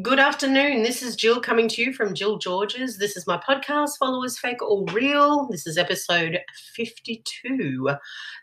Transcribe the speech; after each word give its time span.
Good 0.00 0.18
afternoon. 0.18 0.84
This 0.84 1.02
is 1.02 1.16
Jill 1.16 1.38
coming 1.38 1.68
to 1.68 1.82
you 1.82 1.92
from 1.92 2.14
Jill 2.14 2.38
Georges. 2.38 2.96
This 2.96 3.14
is 3.14 3.26
my 3.26 3.36
podcast, 3.36 3.98
Followers 3.98 4.38
Fake 4.38 4.62
or 4.62 4.86
Real. 4.86 5.46
This 5.50 5.66
is 5.66 5.76
episode 5.76 6.38
52. 6.74 7.90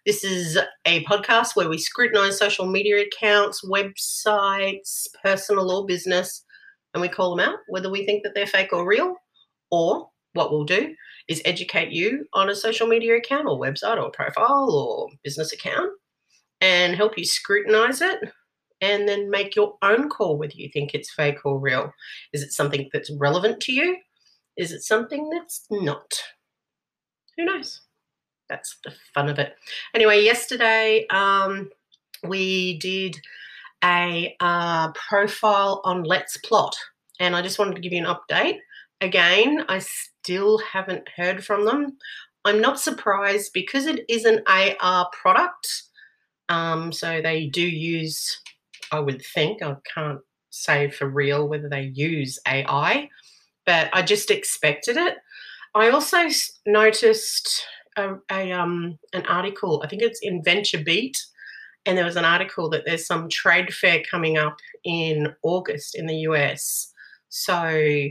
This 0.05 0.23
is 0.23 0.59
a 0.85 1.03
podcast 1.05 1.55
where 1.55 1.67
we 1.67 1.79
scrutinize 1.79 2.37
social 2.37 2.67
media 2.67 3.03
accounts, 3.03 3.65
websites, 3.65 5.07
personal 5.23 5.71
or 5.71 5.87
business, 5.87 6.45
and 6.93 7.01
we 7.01 7.07
call 7.07 7.35
them 7.35 7.49
out 7.49 7.57
whether 7.67 7.89
we 7.89 8.05
think 8.05 8.21
that 8.21 8.35
they're 8.35 8.45
fake 8.45 8.71
or 8.71 8.85
real. 8.85 9.15
Or 9.71 10.07
what 10.33 10.51
we'll 10.51 10.65
do 10.65 10.93
is 11.27 11.41
educate 11.45 11.89
you 11.89 12.27
on 12.33 12.49
a 12.49 12.55
social 12.55 12.85
media 12.85 13.15
account 13.15 13.47
or 13.47 13.59
website 13.59 13.99
or 13.99 14.11
profile 14.11 14.69
or 14.71 15.09
business 15.23 15.51
account 15.51 15.89
and 16.61 16.95
help 16.95 17.17
you 17.17 17.25
scrutinize 17.25 18.01
it 18.01 18.19
and 18.81 19.07
then 19.07 19.29
make 19.29 19.55
your 19.55 19.77
own 19.81 20.09
call 20.09 20.37
whether 20.37 20.53
you 20.53 20.69
think 20.69 20.93
it's 20.93 21.11
fake 21.11 21.45
or 21.45 21.59
real. 21.59 21.91
Is 22.33 22.43
it 22.43 22.53
something 22.53 22.89
that's 22.93 23.11
relevant 23.11 23.59
to 23.61 23.73
you? 23.73 23.97
Is 24.57 24.71
it 24.71 24.83
something 24.83 25.29
that's 25.29 25.65
not? 25.69 26.21
Who 27.37 27.45
knows? 27.45 27.81
That's 28.49 28.77
the 28.83 28.93
fun 29.13 29.29
of 29.29 29.39
it. 29.39 29.55
Anyway, 29.93 30.23
yesterday 30.23 31.05
um, 31.09 31.69
we 32.23 32.77
did 32.79 33.19
a 33.83 34.35
uh, 34.39 34.91
profile 34.91 35.81
on 35.85 36.03
Let's 36.03 36.37
Plot, 36.37 36.75
and 37.19 37.35
I 37.35 37.41
just 37.41 37.59
wanted 37.59 37.75
to 37.75 37.81
give 37.81 37.93
you 37.93 38.05
an 38.05 38.15
update. 38.15 38.59
Again, 39.01 39.63
I 39.69 39.79
still 39.79 40.57
haven't 40.57 41.07
heard 41.15 41.45
from 41.45 41.63
them. 41.63 41.97
I'm 42.43 42.59
not 42.59 42.79
surprised 42.79 43.51
because 43.53 43.85
it 43.85 44.03
is 44.09 44.25
an 44.25 44.41
AR 44.47 45.09
product. 45.13 45.83
Um, 46.49 46.91
so 46.91 47.21
they 47.21 47.45
do 47.45 47.61
use 47.61 48.41
I 48.91 48.99
would 48.99 49.21
think. 49.21 49.61
I 49.61 49.75
can't 49.93 50.19
say 50.49 50.89
for 50.89 51.07
real 51.07 51.47
whether 51.47 51.69
they 51.69 51.91
use 51.93 52.39
AI, 52.47 53.09
but 53.65 53.89
I 53.93 54.01
just 54.01 54.31
expected 54.31 54.97
it. 54.97 55.17
I 55.75 55.89
also 55.89 56.27
noticed 56.65 57.65
a, 57.97 58.15
a 58.31 58.51
um 58.51 58.97
an 59.13 59.25
article. 59.27 59.81
I 59.83 59.87
think 59.87 60.01
it's 60.01 60.19
in 60.21 60.43
Venture 60.43 60.83
Beat, 60.83 61.17
and 61.85 61.97
there 61.97 62.05
was 62.05 62.15
an 62.15 62.25
article 62.25 62.69
that 62.69 62.83
there's 62.85 63.05
some 63.05 63.29
trade 63.29 63.73
fair 63.73 64.01
coming 64.09 64.37
up 64.37 64.57
in 64.83 65.33
August 65.43 65.95
in 65.95 66.07
the 66.07 66.17
US. 66.29 66.91
So 67.29 68.09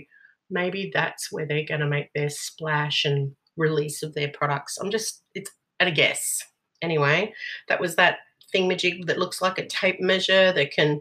maybe 0.50 0.90
that's 0.94 1.30
where 1.32 1.46
they're 1.46 1.64
going 1.64 1.80
to 1.80 1.86
make 1.86 2.12
their 2.14 2.30
splash 2.30 3.04
and 3.04 3.34
release 3.56 4.02
of 4.02 4.14
their 4.14 4.28
products. 4.28 4.78
I'm 4.78 4.90
just 4.90 5.22
it's 5.34 5.50
at 5.80 5.88
a 5.88 5.92
guess. 5.92 6.42
Anyway, 6.80 7.34
that 7.68 7.80
was 7.80 7.96
that 7.96 8.18
thingamajig 8.54 9.06
that 9.06 9.18
looks 9.18 9.42
like 9.42 9.58
a 9.58 9.66
tape 9.66 10.00
measure 10.00 10.52
that 10.52 10.72
can 10.72 11.00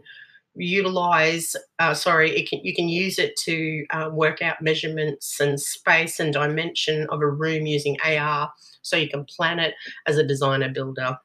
utilize 0.54 1.54
uh, 1.78 1.94
sorry 1.94 2.36
it 2.36 2.48
can, 2.48 2.60
you 2.64 2.74
can 2.74 2.88
use 2.88 3.18
it 3.18 3.36
to 3.36 3.84
uh, 3.90 4.10
work 4.12 4.42
out 4.42 4.60
measurements 4.60 5.40
and 5.40 5.60
space 5.60 6.18
and 6.18 6.32
dimension 6.32 7.06
of 7.10 7.20
a 7.20 7.26
room 7.26 7.66
using 7.66 7.96
ar 8.04 8.52
so 8.82 8.96
you 8.96 9.08
can 9.08 9.24
plan 9.24 9.58
it 9.58 9.74
as 10.06 10.18
a 10.18 10.26
designer 10.26 10.68
builder 10.68 11.16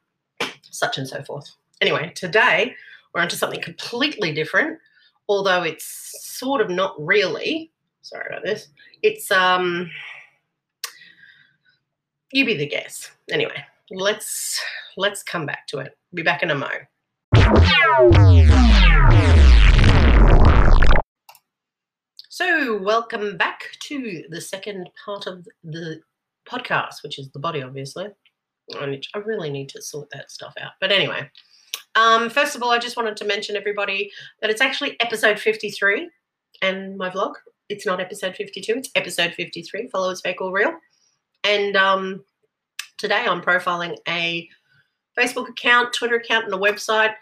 such 0.62 0.98
and 0.98 1.08
so 1.08 1.24
forth. 1.24 1.50
Anyway 1.82 2.12
today 2.16 2.76
we're 3.14 3.22
onto 3.22 3.36
something 3.36 3.62
completely 3.62 4.34
different 4.34 4.78
although 5.28 5.64
it's 5.64 6.12
sort 6.22 6.62
of 6.62 6.70
not 6.70 6.94
really 7.00 7.72
sorry 8.02 8.28
about 8.30 8.44
this 8.44 8.68
it's 9.02 9.32
um 9.32 9.90
you 12.32 12.46
be 12.46 12.56
the 12.56 12.68
guess. 12.68 13.12
Anyway 13.32 13.64
let's 13.92 14.62
let's 14.98 15.24
come 15.24 15.46
back 15.46 15.68
to 15.68 15.80
it. 15.80 15.98
Be 16.14 16.24
back 16.24 16.44
in 16.44 16.52
a 16.52 16.56
mo. 16.56 16.70
So, 22.30 22.78
welcome 22.78 23.38
back 23.38 23.62
to 23.82 24.24
the 24.30 24.42
second 24.42 24.90
part 25.06 25.28
of 25.28 25.48
the 25.64 26.02
podcast, 26.50 27.04
which 27.04 27.20
is 27.20 27.30
the 27.32 27.40
body, 27.40 27.62
obviously. 27.62 28.08
I, 28.76 29.00
really 29.24 29.50
need 29.52 29.70
to 29.70 29.82
sort 29.82 30.10
that 30.14 30.32
stuff 30.32 30.54
out. 30.60 30.72
But 30.80 30.92
anyway, 30.92 31.30
um, 31.96 32.30
first 32.30 32.56
of 32.56 32.64
all, 32.64 32.72
I 32.72 32.80
just 32.80 32.98
wanted 32.98 33.18
to 33.18 33.26
mention 33.26 33.56
everybody 33.56 34.10
that 34.42 34.50
it's 34.50 34.62
actually 34.62 35.00
episode 35.00 35.38
53 35.38 36.10
and 36.62 36.98
my 36.98 37.10
vlog. 37.10 37.34
It's 37.70 37.86
not 37.86 38.00
episode 38.00 38.36
52, 38.36 38.74
it's 38.78 38.90
episode 38.96 39.34
53, 39.34 39.90
Followers 39.90 40.22
Fake 40.22 40.42
or 40.42 40.52
Real. 40.52 40.74
And 41.44 41.76
um, 41.76 42.24
today 43.04 43.26
I'm 43.28 43.42
profiling 43.42 43.98
a 44.08 44.48
Facebook 45.20 45.50
account, 45.50 45.94
Twitter 45.94 46.16
account, 46.16 46.46
and 46.46 46.54
a 46.54 46.58
website. 46.58 47.14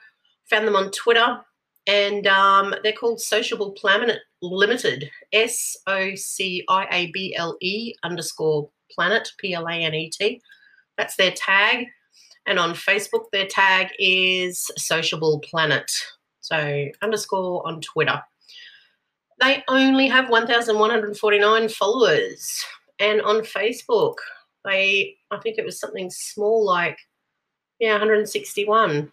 Found 0.52 0.68
them 0.68 0.76
on 0.76 0.92
Twitter, 0.92 1.40
and 1.88 2.28
um, 2.28 2.76
they're 2.84 2.94
called 2.94 3.20
Sociable 3.20 3.72
Planet 3.72 4.20
Limited. 4.44 5.10
S 5.34 5.76
O 5.88 6.14
C 6.14 6.64
I 6.70 6.88
A 6.92 7.12
B 7.12 7.34
L 7.36 7.58
E 7.62 7.96
underscore 8.04 8.70
Planet 8.92 9.32
P 9.40 9.56
L 9.56 9.68
A 9.68 9.72
N 9.72 9.96
E 9.96 10.12
T. 10.12 10.40
That's 10.98 11.16
their 11.16 11.32
tag. 11.32 11.88
And 12.46 12.60
on 12.60 12.74
Facebook, 12.74 13.26
their 13.32 13.48
tag 13.48 13.88
is 13.98 14.70
Sociable 14.78 15.40
Planet. 15.40 15.92
So 16.42 16.90
underscore 17.02 17.66
on 17.68 17.82
Twitter. 17.82 18.22
They 19.40 19.64
only 19.68 20.08
have 20.10 20.30
1,149 20.30 21.70
followers. 21.70 22.66
And 23.00 23.22
on 23.24 23.38
Facebook, 23.38 24.18
they, 24.66 25.16
I 25.32 25.38
think 25.40 25.58
it 25.58 25.66
was 25.66 25.80
something 25.80 26.10
small 26.10 26.66
like 26.66 26.98
yeah, 27.82 27.94
161. 27.94 29.12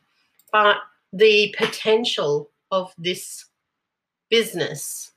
But 0.52 0.76
the 1.12 1.54
potential 1.58 2.50
of 2.70 2.92
this 2.98 3.46
business 4.30 5.12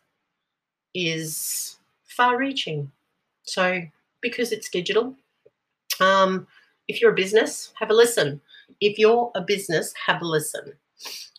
is 0.96 1.78
far 2.06 2.38
reaching. 2.38 2.91
So, 3.44 3.81
because 4.22 4.52
it's 4.52 4.70
digital, 4.70 5.16
um, 6.00 6.47
if 6.88 7.02
you're 7.02 7.12
a 7.12 7.16
business, 7.16 7.74
have 7.78 7.90
a 7.90 7.94
listen. 7.94 8.40
If 8.80 8.97
you're 8.97 9.31
a 9.36 9.41
business, 9.41 9.94
have 10.06 10.22
a 10.22 10.25
listen. 10.25 10.74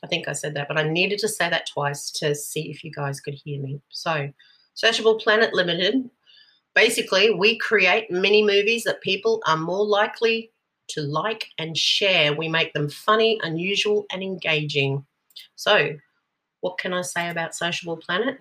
I 0.05 0.07
think 0.07 0.29
I 0.29 0.33
said 0.33 0.55
that, 0.55 0.69
but 0.69 0.79
I 0.79 0.83
needed 0.83 1.19
to 1.21 1.29
say 1.29 1.49
that 1.49 1.67
twice 1.67 2.11
to 2.13 2.35
see 2.35 2.71
if 2.71 2.85
you 2.85 2.91
guys 2.93 3.21
could 3.21 3.35
hear 3.35 3.61
me. 3.61 3.81
So, 3.89 4.31
Sociable 4.75 5.19
Planet 5.19 5.55
Limited, 5.55 6.11
basically, 6.75 7.31
we 7.31 7.59
create 7.59 8.11
mini 8.11 8.43
movies 8.45 8.85
that 8.85 9.01
people 9.01 9.43
are 9.47 9.57
more 9.57 9.85
likely 9.85 10.51
to 10.89 11.03
like 11.03 11.49
and 11.59 11.77
share. 11.77 12.35
We 12.35 12.49
make 12.49 12.73
them 12.73 12.89
funny, 12.89 13.39
unusual, 13.43 14.07
and 14.13 14.23
engaging. 14.23 15.05
So, 15.57 15.91
what 16.61 16.79
can 16.79 16.93
I 16.93 17.03
say 17.03 17.29
about 17.29 17.55
Sociable 17.55 17.97
Planet? 17.97 18.39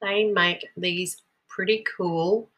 They 0.00 0.24
make 0.24 0.66
these 0.76 1.22
pretty 1.48 1.84
cool, 1.96 2.48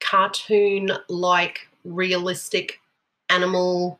cartoon 0.00 0.90
like, 1.08 1.68
realistic 1.84 2.80
animal 3.28 3.98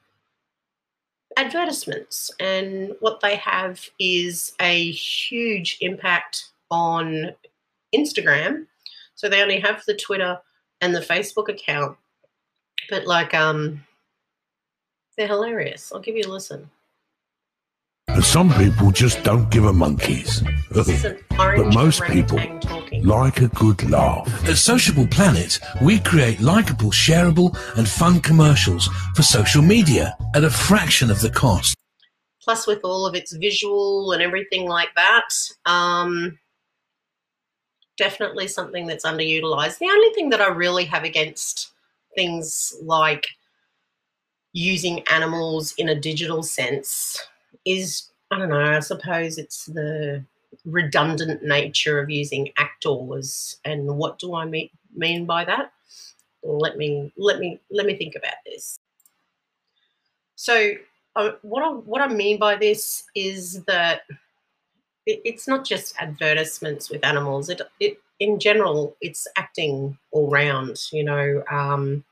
advertisements. 1.37 2.31
And 2.41 2.95
what 3.01 3.21
they 3.21 3.37
have 3.37 3.89
is 3.99 4.53
a 4.61 4.91
huge 4.91 5.79
impact 5.81 6.51
on 6.71 7.33
Instagram. 7.95 8.67
So 9.21 9.29
they 9.29 9.43
only 9.43 9.61
have 9.61 9.83
the 9.87 9.93
Twitter 9.93 10.39
and 10.81 10.95
the 10.95 11.01
Facebook 11.01 11.51
account, 11.51 11.99
but 12.89 13.07
like 13.07 13.35
um 13.35 13.85
they're 15.19 15.27
hilarious. 15.27 15.93
I'll 15.93 16.01
give 16.01 16.17
you 16.17 16.25
a 16.25 16.33
listen. 16.33 16.71
Some 18.23 18.51
people 18.55 18.91
just 18.91 19.23
don't 19.23 19.51
give 19.51 19.67
a 19.67 19.75
monkeys. 19.75 20.43
but 20.71 21.75
most 21.75 22.03
people 22.05 22.41
like 23.03 23.43
a 23.43 23.49
good 23.49 23.91
laugh. 23.91 24.27
At 24.49 24.57
Sociable 24.57 25.07
Planet, 25.09 25.61
we 25.83 25.99
create 25.99 26.41
likable, 26.41 26.91
shareable, 26.91 27.55
and 27.77 27.87
fun 27.87 28.21
commercials 28.21 28.89
for 29.15 29.23
social 29.23 29.61
media 29.61 30.17
at 30.35 30.45
a 30.45 30.51
fraction 30.51 31.11
of 31.11 31.21
the 31.21 31.29
cost. 31.29 31.77
Plus, 32.43 32.67
with 32.67 32.81
all 32.85 33.05
of 33.05 33.15
its 33.15 33.33
visual 33.37 34.13
and 34.13 34.23
everything 34.23 34.67
like 34.67 34.95
that, 34.97 35.29
um, 35.67 36.39
definitely 38.01 38.49
something 38.49 38.87
that's 38.87 39.05
underutilized. 39.05 39.79
The 39.79 39.87
only 39.87 40.15
thing 40.15 40.31
that 40.31 40.41
I 40.41 40.49
really 40.49 40.87
have 40.87 41.05
against 41.05 41.73
things 42.17 42.75
like 42.83 43.27
using 44.55 45.07
animals 45.09 45.75
in 45.77 45.91
a 45.91 45.95
digital 45.95 46.43
sense 46.43 47.23
is 47.67 48.09
I 48.31 48.39
don't 48.39 48.49
know, 48.49 48.59
I 48.59 48.81
suppose 48.81 49.37
it's 49.37 49.67
the 49.67 50.25
redundant 50.65 51.43
nature 51.43 51.99
of 52.01 52.09
using 52.09 52.51
actors 52.57 53.59
and 53.65 53.87
what 53.99 54.19
do 54.19 54.35
I 54.35 54.47
mean 54.47 54.71
mean 54.97 55.27
by 55.27 55.45
that? 55.45 55.73
Let 56.43 56.79
me 56.79 57.13
let 57.19 57.39
me 57.39 57.61
let 57.71 57.85
me 57.85 57.97
think 57.97 58.15
about 58.17 58.41
this. 58.47 58.79
So 60.37 60.73
uh, 61.17 61.33
what 61.43 61.63
I 61.63 61.69
what 61.69 62.01
I 62.01 62.09
mean 62.09 62.39
by 62.39 62.57
this 62.57 63.05
is 63.15 63.63
that 63.65 64.03
it, 65.07 65.21
it's 65.25 65.49
not 65.49 65.65
just 65.65 65.95
advertisements 65.99 66.91
with 66.91 67.05
animals. 67.05 67.49
It 67.49 67.61
it 67.79 67.99
in 68.19 68.39
general, 68.39 68.97
it's 69.01 69.27
acting 69.37 69.97
all 70.13 70.31
round. 70.31 70.79
You 70.93 71.05
know, 71.05 71.43
um, 71.51 72.05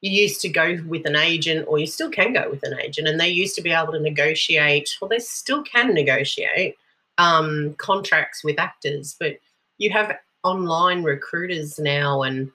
you 0.00 0.10
used 0.10 0.40
to 0.42 0.48
go 0.48 0.78
with 0.86 1.06
an 1.06 1.16
agent, 1.16 1.66
or 1.68 1.78
you 1.78 1.86
still 1.86 2.10
can 2.10 2.32
go 2.32 2.48
with 2.50 2.62
an 2.64 2.78
agent, 2.80 3.08
and 3.08 3.20
they 3.20 3.28
used 3.28 3.54
to 3.56 3.62
be 3.62 3.70
able 3.70 3.92
to 3.92 4.00
negotiate, 4.00 4.90
or 5.00 5.08
they 5.08 5.18
still 5.18 5.62
can 5.62 5.94
negotiate 5.94 6.76
um, 7.18 7.74
contracts 7.78 8.42
with 8.42 8.58
actors, 8.58 9.14
but 9.20 9.38
you 9.78 9.90
have 9.90 10.16
online 10.42 11.02
recruiters 11.02 11.78
now 11.78 12.22
and 12.22 12.50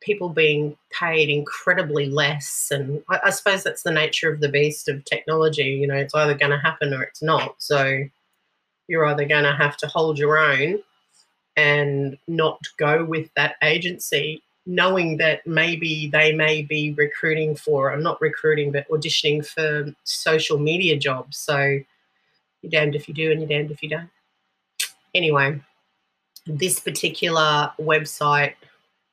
people 0.00 0.28
being 0.28 0.76
paid 0.90 1.28
incredibly 1.28 2.06
less. 2.06 2.68
And 2.70 3.02
I, 3.10 3.20
I 3.24 3.30
suppose 3.30 3.62
that's 3.62 3.82
the 3.82 3.90
nature 3.90 4.32
of 4.32 4.40
the 4.40 4.48
beast 4.48 4.88
of 4.88 5.04
technology. 5.04 5.64
You 5.64 5.86
know, 5.86 5.96
it's 5.96 6.14
either 6.14 6.34
going 6.34 6.52
to 6.52 6.58
happen 6.58 6.94
or 6.94 7.02
it's 7.02 7.22
not. 7.22 7.56
So 7.58 8.04
you're 8.88 9.06
either 9.06 9.24
going 9.24 9.44
to 9.44 9.54
have 9.54 9.76
to 9.78 9.86
hold 9.86 10.18
your 10.18 10.38
own 10.38 10.78
and 11.56 12.18
not 12.28 12.60
go 12.78 13.04
with 13.04 13.30
that 13.34 13.56
agency, 13.62 14.42
knowing 14.66 15.16
that 15.16 15.46
maybe 15.46 16.08
they 16.08 16.32
may 16.32 16.62
be 16.62 16.92
recruiting 16.92 17.56
for, 17.56 17.92
I'm 17.92 18.02
not 18.02 18.20
recruiting, 18.20 18.72
but 18.72 18.88
auditioning 18.88 19.46
for 19.46 19.94
social 20.04 20.58
media 20.58 20.96
jobs. 20.96 21.38
So 21.38 21.78
you're 22.62 22.70
damned 22.70 22.94
if 22.94 23.08
you 23.08 23.14
do 23.14 23.30
and 23.30 23.40
you're 23.40 23.48
damned 23.48 23.70
if 23.70 23.82
you 23.82 23.88
don't. 23.88 24.10
Anyway, 25.14 25.60
this 26.46 26.78
particular 26.78 27.72
website 27.80 28.54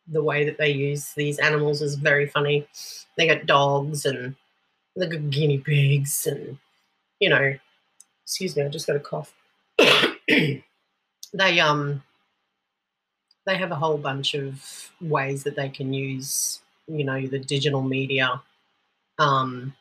the 0.07 0.23
way 0.23 0.43
that 0.43 0.57
they 0.57 0.69
use 0.69 1.13
these 1.13 1.39
animals 1.39 1.81
is 1.81 1.95
very 1.95 2.27
funny. 2.27 2.67
They 3.17 3.27
got 3.27 3.45
dogs 3.45 4.05
and 4.05 4.35
they 4.95 5.07
got 5.07 5.29
guinea 5.29 5.59
pigs 5.59 6.27
and 6.27 6.57
you 7.19 7.29
know, 7.29 7.55
excuse 8.23 8.55
me, 8.55 8.63
I 8.63 8.67
just 8.67 8.87
got 8.87 8.97
a 8.97 8.99
cough. 8.99 9.33
they 11.33 11.59
um 11.59 12.03
they 13.45 13.57
have 13.57 13.71
a 13.71 13.75
whole 13.75 13.97
bunch 13.97 14.33
of 14.35 14.91
ways 15.01 15.43
that 15.43 15.55
they 15.55 15.69
can 15.69 15.93
use, 15.93 16.61
you 16.87 17.03
know, 17.03 17.27
the 17.27 17.39
digital 17.39 17.81
media 17.81 18.41
um 19.19 19.73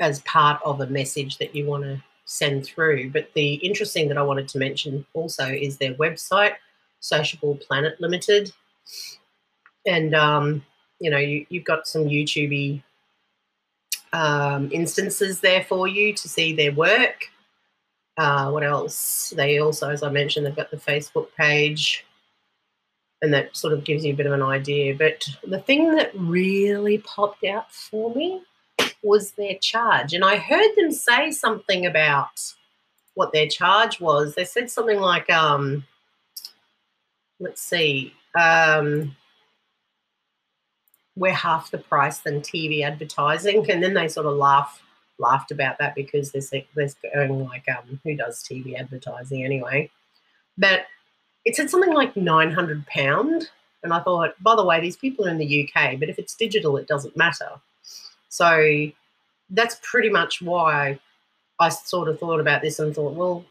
as 0.00 0.20
part 0.22 0.60
of 0.64 0.80
a 0.80 0.86
message 0.86 1.38
that 1.38 1.54
you 1.54 1.66
want 1.66 1.84
to 1.84 2.02
send 2.24 2.64
through. 2.64 3.10
But 3.10 3.30
the 3.34 3.54
interesting 3.54 4.08
that 4.08 4.18
I 4.18 4.22
wanted 4.22 4.48
to 4.48 4.58
mention 4.58 5.06
also 5.12 5.46
is 5.46 5.76
their 5.76 5.94
website, 5.94 6.54
Sociable 7.00 7.56
Planet 7.56 8.00
Limited 8.00 8.52
and 9.86 10.14
um, 10.14 10.64
you 11.00 11.10
know 11.10 11.18
you, 11.18 11.46
you've 11.48 11.64
got 11.64 11.86
some 11.86 12.04
YouTubey 12.04 12.82
um, 14.12 14.70
instances 14.72 15.40
there 15.40 15.64
for 15.64 15.88
you 15.88 16.12
to 16.14 16.28
see 16.28 16.54
their 16.54 16.72
work. 16.72 17.30
Uh, 18.16 18.50
what 18.50 18.62
else? 18.62 19.32
They 19.36 19.58
also, 19.58 19.90
as 19.90 20.02
I 20.02 20.10
mentioned, 20.10 20.46
they've 20.46 20.54
got 20.54 20.70
the 20.70 20.76
Facebook 20.76 21.28
page, 21.36 22.04
and 23.22 23.32
that 23.34 23.56
sort 23.56 23.72
of 23.72 23.84
gives 23.84 24.04
you 24.04 24.12
a 24.12 24.16
bit 24.16 24.26
of 24.26 24.32
an 24.32 24.42
idea. 24.42 24.94
But 24.94 25.26
the 25.46 25.60
thing 25.60 25.94
that 25.96 26.12
really 26.14 26.98
popped 26.98 27.44
out 27.44 27.72
for 27.72 28.14
me 28.14 28.42
was 29.02 29.32
their 29.32 29.56
charge, 29.60 30.12
and 30.12 30.24
I 30.24 30.36
heard 30.36 30.74
them 30.76 30.92
say 30.92 31.30
something 31.30 31.86
about 31.86 32.40
what 33.14 33.32
their 33.32 33.48
charge 33.48 34.00
was. 34.00 34.34
They 34.34 34.44
said 34.44 34.70
something 34.70 35.00
like, 35.00 35.30
um, 35.30 35.84
"Let's 37.40 37.62
see." 37.62 38.14
Um, 38.34 39.16
we're 41.16 41.32
half 41.32 41.70
the 41.70 41.78
price 41.78 42.18
than 42.18 42.40
TV 42.40 42.82
advertising. 42.82 43.70
And 43.70 43.82
then 43.82 43.94
they 43.94 44.08
sort 44.08 44.26
of 44.26 44.34
laugh 44.34 44.82
laughed 45.18 45.50
about 45.50 45.78
that 45.78 45.94
because 45.94 46.32
they're, 46.32 46.62
they're 46.74 46.88
going 47.14 47.44
like, 47.44 47.64
um, 47.68 48.00
who 48.02 48.16
does 48.16 48.42
TV 48.42 48.78
advertising 48.78 49.44
anyway? 49.44 49.90
But 50.58 50.86
it 51.44 51.56
said 51.56 51.70
something 51.70 51.92
like 51.92 52.16
nine 52.16 52.50
hundred 52.50 52.86
pound, 52.86 53.50
and 53.82 53.92
I 53.92 54.00
thought, 54.00 54.34
by 54.42 54.56
the 54.56 54.64
way, 54.64 54.80
these 54.80 54.96
people 54.96 55.26
are 55.26 55.30
in 55.30 55.38
the 55.38 55.68
UK, 55.68 55.98
but 56.00 56.08
if 56.08 56.18
it's 56.18 56.34
digital, 56.34 56.76
it 56.76 56.88
doesn't 56.88 57.16
matter. 57.16 57.50
So 58.28 58.88
that's 59.50 59.78
pretty 59.82 60.08
much 60.08 60.40
why 60.40 60.98
I 61.60 61.68
sort 61.68 62.08
of 62.08 62.18
thought 62.18 62.40
about 62.40 62.62
this 62.62 62.78
and 62.78 62.94
thought, 62.94 63.14
well, 63.14 63.44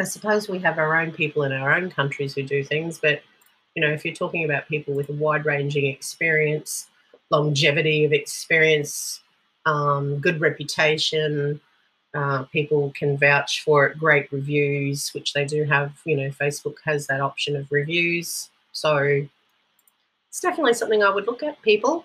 I 0.00 0.04
suppose 0.04 0.48
we 0.48 0.58
have 0.60 0.78
our 0.78 1.00
own 1.00 1.12
people 1.12 1.44
in 1.44 1.52
our 1.52 1.72
own 1.72 1.90
countries 1.90 2.34
who 2.34 2.42
do 2.42 2.62
things, 2.62 2.98
but 2.98 3.22
you 3.74 3.80
know, 3.80 3.92
if 3.92 4.04
you're 4.04 4.14
talking 4.14 4.44
about 4.44 4.68
people 4.68 4.94
with 4.94 5.08
a 5.08 5.14
wide 5.14 5.46
ranging 5.46 5.86
experience, 5.86 6.88
longevity 7.30 8.04
of 8.04 8.12
experience, 8.12 9.20
um, 9.66 10.18
good 10.18 10.40
reputation, 10.40 11.60
uh, 12.14 12.44
people 12.44 12.92
can 12.96 13.18
vouch 13.18 13.62
for 13.62 13.86
it, 13.86 13.98
great 13.98 14.32
reviews, 14.32 15.12
which 15.14 15.32
they 15.32 15.44
do 15.44 15.64
have. 15.64 15.92
You 16.04 16.16
know, 16.16 16.28
Facebook 16.30 16.76
has 16.84 17.08
that 17.08 17.20
option 17.20 17.56
of 17.56 17.72
reviews. 17.72 18.50
So 18.72 18.96
it's 18.96 20.40
definitely 20.40 20.74
something 20.74 21.02
I 21.02 21.10
would 21.10 21.26
look 21.26 21.42
at, 21.42 21.60
people. 21.62 22.04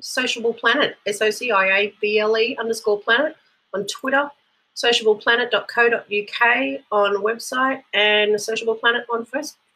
Sociable 0.00 0.54
Planet, 0.54 0.96
S 1.06 1.20
O 1.20 1.28
C 1.30 1.50
I 1.50 1.78
A 1.78 1.94
B 2.00 2.18
L 2.18 2.38
E 2.38 2.56
underscore 2.58 2.98
planet 3.00 3.36
on 3.74 3.86
Twitter, 3.86 4.30
sociableplanet.co.uk 4.74 6.80
on 6.90 7.22
website, 7.22 7.82
and 7.92 8.40
Sociable 8.40 8.74
Planet 8.74 9.04
on 9.10 9.26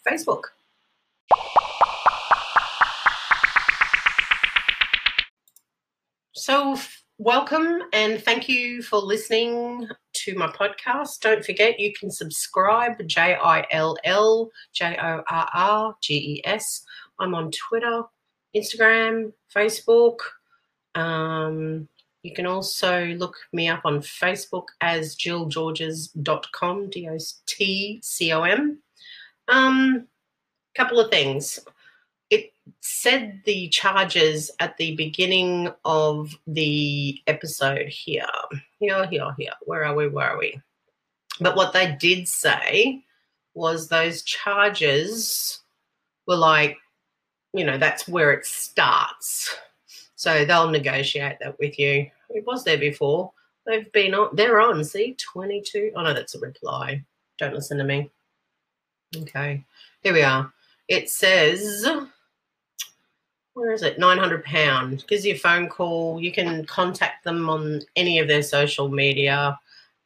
Facebook. 0.08 0.44
So, 6.32 6.79
welcome 7.19 7.81
and 7.93 8.23
thank 8.23 8.49
you 8.49 8.83
for 8.83 8.99
listening 8.99 9.89
to 10.13 10.35
my 10.35 10.49
podcast. 10.49 11.21
Don't 11.21 11.45
forget 11.45 11.81
you 11.81 11.93
can 11.99 12.11
subscribe 12.11 13.07
J 13.07 13.37
I 13.43 13.67
L 13.71 13.97
L 14.05 14.51
J 14.73 14.97
O 15.01 15.23
R 15.29 15.49
R 15.55 15.95
G 16.03 16.15
E 16.15 16.43
S. 16.45 16.83
I'm 17.19 17.35
on 17.35 17.51
Twitter, 17.51 18.03
Instagram, 18.55 19.33
Facebook. 19.55 20.19
Um, 20.95 21.89
you 22.23 22.35
can 22.35 22.47
also 22.47 23.07
look 23.07 23.37
me 23.53 23.69
up 23.69 23.83
on 23.85 24.01
Facebook 24.01 24.67
as 24.81 25.17
jillgeorges.com, 25.17 26.91
D 26.91 27.09
O 27.09 27.19
T 27.47 28.01
C 28.03 28.33
O 28.33 28.43
M. 28.43 28.83
Um, 29.49 30.07
couple 30.75 31.01
of 31.01 31.11
things. 31.11 31.59
It 32.31 32.52
said 32.81 33.43
the 33.44 33.69
charges 33.69 34.50
at 34.58 34.76
the 34.76 34.96
beginning 34.96 35.70
of 35.84 36.37
the 36.46 37.20
episode 37.26 37.88
here. 37.88 38.26
Here, 38.81 39.06
here, 39.06 39.34
here. 39.38 39.52
Where 39.62 39.84
are 39.84 39.94
we? 39.94 40.08
Where 40.08 40.31
are 40.31 40.38
we? 40.38 40.61
But 41.40 41.56
what 41.56 41.73
they 41.73 41.96
did 42.00 42.26
say 42.28 43.05
was 43.55 43.88
those 43.88 44.23
charges 44.23 45.61
were 46.26 46.37
like, 46.37 46.76
you 47.52 47.64
know, 47.64 47.78
that's 47.78 48.08
where 48.08 48.32
it 48.32 48.44
starts. 48.44 49.55
So 50.17 50.44
they'll 50.44 50.70
negotiate 50.70 51.36
that 51.41 51.58
with 51.58 51.79
you. 51.79 52.10
It 52.31 52.46
was 52.46 52.65
there 52.65 52.79
before. 52.79 53.32
They've 53.67 53.91
been 53.93 54.15
on, 54.15 54.34
they're 54.34 54.60
on, 54.60 54.82
see, 54.84 55.15
22. 55.15 55.93
Oh 55.94 56.03
no, 56.03 56.12
that's 56.15 56.34
a 56.34 56.41
reply. 56.41 57.05
Don't 57.39 57.55
listen 57.55 57.79
to 57.79 57.84
me. 57.84 58.10
Okay, 59.15 59.65
here 60.03 60.12
we 60.12 60.22
are 60.22 60.53
it 60.89 61.10
says 61.10 61.89
where 63.56 63.72
is 63.72 63.82
it? 63.82 63.98
Nine 63.98 64.19
hundred 64.19 64.44
pound. 64.44 65.05
Gives 65.08 65.25
you 65.25 65.34
a 65.34 65.39
phone 65.39 65.70
call. 65.70 66.20
You 66.20 66.31
can 66.31 66.67
contact 66.67 67.25
them 67.25 67.48
on 67.48 67.81
any 67.96 68.19
of 68.19 68.29
their 68.29 68.43
social 68.43 68.91
media. 68.91 69.58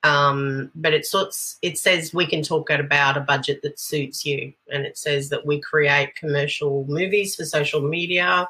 Um, 0.04 0.70
but 0.76 0.94
it 0.94 1.04
sorts. 1.04 1.58
It 1.60 1.76
says 1.76 2.14
we 2.14 2.26
can 2.26 2.42
talk 2.42 2.70
about 2.70 3.16
a 3.16 3.20
budget 3.20 3.62
that 3.62 3.80
suits 3.80 4.24
you, 4.24 4.52
and 4.72 4.86
it 4.86 4.96
says 4.96 5.30
that 5.30 5.44
we 5.44 5.60
create 5.60 6.14
commercial 6.14 6.86
movies 6.88 7.34
for 7.34 7.44
social 7.44 7.82
media, 7.82 8.48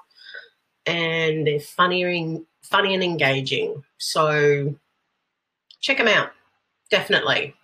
and 0.85 1.47
they're 1.47 1.61
funny 1.61 2.03
and 2.03 2.45
funny 2.63 2.93
and 2.93 3.03
engaging. 3.03 3.83
So 3.97 4.77
check 5.81 5.97
them 5.97 6.09
out. 6.09 6.31
Definitely, 6.91 7.55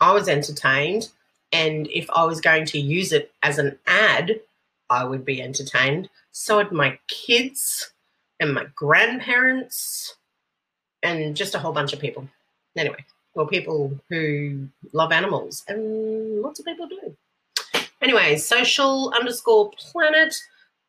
I 0.00 0.12
was 0.12 0.30
entertained. 0.30 1.10
And 1.52 1.88
if 1.88 2.08
I 2.10 2.24
was 2.24 2.40
going 2.40 2.64
to 2.66 2.78
use 2.78 3.12
it 3.12 3.32
as 3.42 3.58
an 3.58 3.78
ad, 3.86 4.40
I 4.90 5.04
would 5.04 5.24
be 5.24 5.42
entertained. 5.42 6.08
So 6.32 6.56
would 6.56 6.72
my 6.72 6.98
kids 7.08 7.92
and 8.40 8.54
my 8.54 8.66
grandparents 8.74 10.16
and 11.02 11.36
just 11.36 11.54
a 11.54 11.58
whole 11.58 11.72
bunch 11.72 11.92
of 11.92 12.00
people. 12.00 12.26
Anyway, 12.76 13.04
well, 13.34 13.46
people 13.46 14.00
who 14.08 14.68
love 14.92 15.12
animals, 15.12 15.64
and 15.68 16.42
lots 16.42 16.58
of 16.58 16.66
people 16.66 16.88
do. 16.88 17.16
Anyway, 18.02 18.36
social 18.36 19.12
underscore 19.14 19.70
planet, 19.78 20.34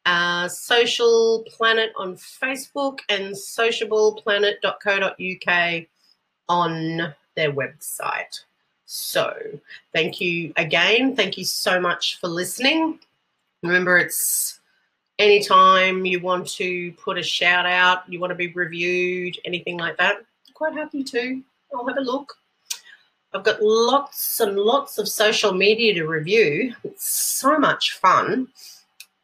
uh, 0.06 0.48
social 0.48 1.44
planet 1.48 1.92
on 1.98 2.16
Facebook, 2.16 3.00
and 3.10 3.34
sociableplanet.co.uk 3.34 5.86
on 6.50 7.14
their 7.36 7.52
website. 7.52 8.42
So, 8.86 9.36
thank 9.94 10.22
you 10.22 10.54
again. 10.56 11.16
Thank 11.16 11.38
you 11.38 11.46
so 11.46 11.80
much 11.80 12.20
for 12.20 12.28
listening. 12.28 13.00
Remember, 13.64 13.98
it's 13.98 14.60
anytime 15.20 16.06
you 16.06 16.20
want 16.20 16.48
to 16.48 16.92
put 16.94 17.18
a 17.18 17.24
shout 17.24 17.66
out, 17.66 18.04
you 18.12 18.20
want 18.20 18.32
to 18.32 18.36
be 18.36 18.54
reviewed, 18.54 19.38
anything 19.46 19.78
like 19.78 19.98
that, 19.98 20.18
quite 20.54 20.74
happy 20.74 21.04
to. 21.04 21.42
I'll 21.74 21.88
have 21.88 21.98
a 21.98 22.02
look. 22.02 22.36
I've 23.34 23.44
got 23.44 23.62
lots 23.62 24.40
and 24.40 24.58
lots 24.58 24.98
of 24.98 25.08
social 25.08 25.52
media 25.52 25.94
to 25.96 26.08
review. 26.08 26.74
It's 26.84 27.10
so 27.40 27.60
much 27.60 27.94
fun. 27.94 28.48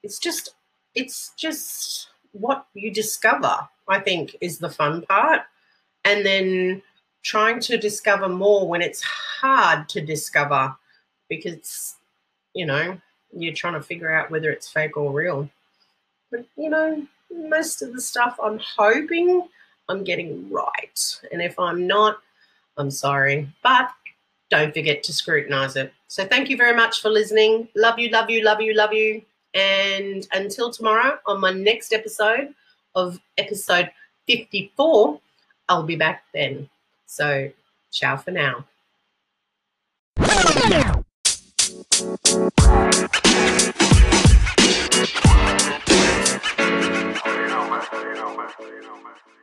It's 0.04 0.20
just, 0.20 0.56
it's 0.94 1.32
just 1.38 2.10
what 2.34 2.68
you 2.74 2.92
discover, 2.92 3.56
I 3.88 4.00
think, 4.00 4.36
is 4.42 4.60
the 4.60 4.70
fun 4.70 5.04
part. 5.04 5.42
And 6.06 6.26
then 6.26 6.82
trying 7.24 7.62
to 7.62 7.78
discover 7.78 8.28
more 8.28 8.68
when 8.68 8.82
it's 8.82 9.02
hard 9.02 9.88
to 9.90 10.02
discover 10.02 10.76
because, 11.30 11.96
you 12.54 12.66
know, 12.66 13.00
you're 13.36 13.54
trying 13.54 13.74
to 13.74 13.82
figure 13.82 14.14
out 14.14 14.32
whether 14.32 14.52
it's 14.52 14.70
fake 14.70 14.98
or 14.98 15.12
real. 15.12 15.50
But, 16.32 16.46
you 16.56 16.70
know, 16.70 17.06
most 17.32 17.82
of 17.82 17.94
the 17.94 18.02
stuff 18.02 18.38
I'm 18.42 18.60
hoping 18.60 19.48
I'm 19.90 20.04
getting 20.04 20.50
right. 20.50 21.20
And 21.32 21.42
if 21.42 21.60
I'm 21.60 21.88
not, 21.88 22.20
I'm 22.78 22.92
sorry. 22.92 23.50
But 23.62 23.92
don't 24.50 24.74
forget 24.74 25.04
to 25.04 25.14
scrutinize 25.14 25.76
it. 25.76 25.94
So 26.08 26.26
thank 26.26 26.50
you 26.50 26.58
very 26.58 26.76
much 26.76 27.02
for 27.02 27.10
listening. 27.10 27.68
Love 27.76 28.00
you, 28.00 28.10
love 28.10 28.30
you, 28.30 28.44
love 28.44 28.62
you, 28.62 28.74
love 28.74 28.94
you. 28.94 29.22
And 29.54 30.28
until 30.32 30.72
tomorrow 30.72 31.20
on 31.26 31.40
my 31.40 31.52
next 31.52 31.94
episode 31.94 32.54
of 32.96 33.20
episode 33.38 33.92
54, 34.28 35.20
I'll 35.70 35.84
be 35.84 35.96
back 35.96 36.24
then. 36.34 36.70
So, 37.06 37.52
ciao 37.92 38.18
for 38.18 38.32
now. 38.32 38.66
Man. 42.22 42.52
You. 49.28 49.43